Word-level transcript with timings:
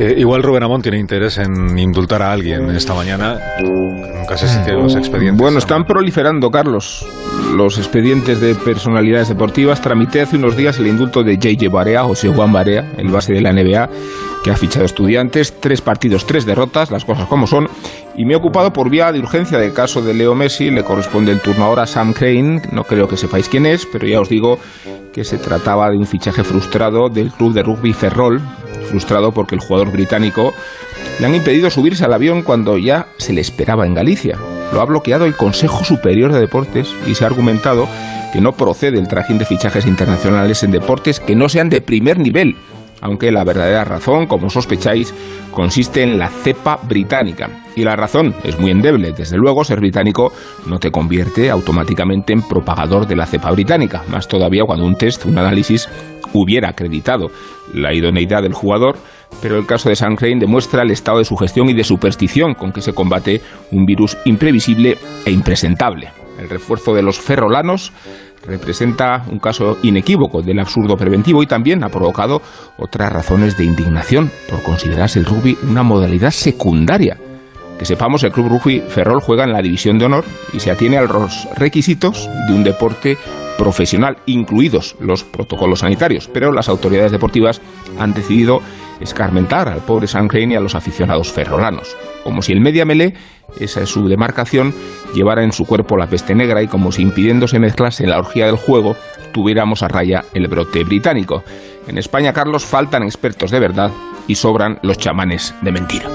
Eh, 0.00 0.14
igual 0.16 0.44
Rubén 0.44 0.62
Amón 0.62 0.80
tiene 0.80 0.96
interés 0.96 1.38
en 1.38 1.76
indultar 1.76 2.22
a 2.22 2.30
alguien 2.30 2.70
esta 2.70 2.94
mañana. 2.94 3.36
Nunca 3.60 4.36
sé 4.36 4.46
si 4.46 4.62
tiene 4.62 4.80
los 4.80 4.94
expedientes. 4.94 5.40
Bueno, 5.40 5.58
están 5.58 5.82
proliferando, 5.82 6.50
Carlos, 6.50 7.04
los 7.56 7.78
expedientes 7.78 8.40
de 8.40 8.54
personalidades 8.54 9.28
deportivas. 9.28 9.80
Tramité 9.80 10.20
hace 10.20 10.36
unos 10.36 10.56
días 10.56 10.78
el 10.78 10.86
indulto 10.86 11.24
de 11.24 11.34
J.J. 11.34 11.68
Barea, 11.68 12.04
José 12.04 12.28
Juan 12.28 12.52
Barea, 12.52 12.92
el 12.96 13.08
base 13.08 13.32
de 13.32 13.40
la 13.40 13.52
NBA, 13.52 13.88
que 14.44 14.52
ha 14.52 14.56
fichado 14.56 14.84
estudiantes. 14.84 15.58
Tres 15.58 15.80
partidos, 15.80 16.26
tres 16.26 16.46
derrotas, 16.46 16.92
las 16.92 17.04
cosas 17.04 17.26
como 17.26 17.48
son. 17.48 17.66
Y 18.16 18.24
me 18.24 18.34
he 18.34 18.36
ocupado 18.36 18.72
por 18.72 18.90
vía 18.90 19.10
de 19.10 19.18
urgencia 19.18 19.58
del 19.58 19.72
caso 19.72 20.00
de 20.00 20.14
Leo 20.14 20.36
Messi. 20.36 20.70
Le 20.70 20.84
corresponde 20.84 21.32
el 21.32 21.40
turno 21.40 21.64
ahora 21.64 21.82
a 21.82 21.86
Sam 21.86 22.12
Crane. 22.12 22.62
No 22.70 22.84
creo 22.84 23.08
que 23.08 23.16
sepáis 23.16 23.48
quién 23.48 23.66
es, 23.66 23.84
pero 23.84 24.06
ya 24.06 24.20
os 24.20 24.28
digo 24.28 24.60
que 25.12 25.24
se 25.24 25.38
trataba 25.38 25.90
de 25.90 25.96
un 25.96 26.06
fichaje 26.06 26.44
frustrado 26.44 27.08
del 27.08 27.32
club 27.32 27.52
de 27.52 27.64
rugby 27.64 27.92
Ferrol, 27.92 28.40
frustrado 28.88 29.32
porque 29.32 29.54
el 29.54 29.60
jugador 29.60 29.92
británico 29.92 30.52
le 31.20 31.26
han 31.26 31.34
impedido 31.34 31.70
subirse 31.70 32.04
al 32.04 32.12
avión 32.12 32.42
cuando 32.42 32.78
ya 32.78 33.08
se 33.18 33.32
le 33.32 33.40
esperaba 33.40 33.86
en 33.86 33.94
Galicia. 33.94 34.36
Lo 34.72 34.80
ha 34.80 34.84
bloqueado 34.84 35.24
el 35.24 35.36
Consejo 35.36 35.84
Superior 35.84 36.32
de 36.32 36.40
Deportes 36.40 36.88
y 37.06 37.14
se 37.14 37.24
ha 37.24 37.28
argumentado 37.28 37.88
que 38.32 38.40
no 38.40 38.52
procede 38.52 38.98
el 38.98 39.08
trajín 39.08 39.38
de 39.38 39.46
fichajes 39.46 39.86
internacionales 39.86 40.62
en 40.62 40.70
deportes 40.70 41.20
que 41.20 41.34
no 41.34 41.48
sean 41.48 41.70
de 41.70 41.80
primer 41.80 42.18
nivel, 42.18 42.56
aunque 43.00 43.32
la 43.32 43.44
verdadera 43.44 43.84
razón, 43.84 44.26
como 44.26 44.50
sospecháis, 44.50 45.14
consiste 45.50 46.02
en 46.02 46.18
la 46.18 46.28
cepa 46.28 46.78
británica. 46.82 47.64
Y 47.76 47.84
la 47.84 47.96
razón 47.96 48.34
es 48.44 48.58
muy 48.58 48.70
endeble. 48.70 49.12
Desde 49.12 49.36
luego, 49.36 49.64
ser 49.64 49.80
británico 49.80 50.32
no 50.66 50.78
te 50.78 50.90
convierte 50.90 51.50
automáticamente 51.50 52.32
en 52.32 52.42
propagador 52.42 53.06
de 53.06 53.16
la 53.16 53.26
cepa 53.26 53.50
británica, 53.50 54.02
más 54.08 54.28
todavía 54.28 54.64
cuando 54.64 54.84
un 54.84 54.96
test, 54.96 55.24
un 55.26 55.38
análisis, 55.38 55.88
hubiera 56.32 56.70
acreditado 56.70 57.30
la 57.72 57.94
idoneidad 57.94 58.42
del 58.42 58.52
jugador, 58.52 58.96
pero 59.40 59.58
el 59.58 59.66
caso 59.66 59.88
de 59.88 59.96
San 59.96 60.16
Crane 60.16 60.40
demuestra 60.40 60.82
el 60.82 60.90
estado 60.90 61.18
de 61.18 61.24
sugestión 61.24 61.68
y 61.68 61.74
de 61.74 61.84
superstición 61.84 62.54
con 62.54 62.72
que 62.72 62.80
se 62.80 62.92
combate 62.92 63.40
un 63.72 63.84
virus 63.84 64.16
imprevisible 64.24 64.98
e 65.24 65.30
impresentable. 65.30 66.10
El 66.38 66.48
refuerzo 66.48 66.94
de 66.94 67.02
los 67.02 67.18
ferrolanos 67.18 67.92
representa 68.46 69.24
un 69.30 69.38
caso 69.38 69.78
inequívoco 69.82 70.42
del 70.42 70.58
absurdo 70.58 70.96
preventivo 70.96 71.42
y 71.42 71.46
también 71.46 71.84
ha 71.84 71.88
provocado 71.88 72.40
otras 72.78 73.12
razones 73.12 73.56
de 73.56 73.64
indignación 73.64 74.30
por 74.48 74.62
considerarse 74.62 75.18
el 75.18 75.24
rugby 75.24 75.56
una 75.68 75.82
modalidad 75.82 76.30
secundaria. 76.30 77.18
Que 77.78 77.84
sepamos, 77.84 78.24
el 78.24 78.32
Club 78.32 78.48
Rugby 78.48 78.80
Ferrol 78.88 79.20
juega 79.20 79.44
en 79.44 79.52
la 79.52 79.62
División 79.62 79.98
de 79.98 80.06
Honor 80.06 80.24
y 80.52 80.58
se 80.58 80.72
atiene 80.72 80.98
a 80.98 81.02
los 81.02 81.46
requisitos 81.56 82.28
de 82.48 82.54
un 82.54 82.64
deporte 82.64 83.16
profesional, 83.56 84.16
incluidos 84.26 84.96
los 85.00 85.24
protocolos 85.24 85.80
sanitarios, 85.80 86.28
pero 86.32 86.52
las 86.52 86.68
autoridades 86.68 87.12
deportivas 87.12 87.60
han 87.98 88.14
decidido 88.14 88.60
escarmentar 89.00 89.68
al 89.68 89.80
pobre 89.80 90.06
San 90.06 90.28
y 90.32 90.54
a 90.54 90.60
los 90.60 90.74
aficionados 90.74 91.32
ferrolanos, 91.32 91.96
como 92.24 92.42
si 92.42 92.52
el 92.52 92.60
media 92.60 92.84
melé, 92.84 93.14
esa 93.60 93.82
es 93.82 93.88
su 93.88 94.08
demarcación, 94.08 94.74
llevara 95.14 95.42
en 95.42 95.52
su 95.52 95.66
cuerpo 95.66 95.96
la 95.96 96.06
peste 96.06 96.34
negra 96.34 96.62
y 96.62 96.68
como 96.68 96.92
si 96.92 97.02
impidiéndose 97.02 97.58
mezclarse 97.58 98.04
en 98.04 98.10
la 98.10 98.18
orgía 98.18 98.46
del 98.46 98.56
juego, 98.56 98.96
tuviéramos 99.32 99.82
a 99.82 99.88
raya 99.88 100.24
el 100.34 100.48
brote 100.48 100.84
británico. 100.84 101.42
En 101.86 101.98
España, 101.98 102.32
Carlos, 102.32 102.64
faltan 102.64 103.02
expertos 103.02 103.50
de 103.50 103.60
verdad 103.60 103.90
y 104.26 104.34
sobran 104.34 104.78
los 104.82 104.98
chamanes 104.98 105.54
de 105.62 105.72
mentira. 105.72 106.08